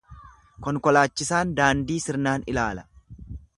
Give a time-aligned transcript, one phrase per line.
[0.67, 2.89] Konkolaachisaan daandii sirnaan ilaala.